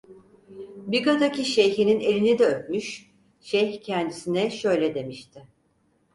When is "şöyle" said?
4.51-4.95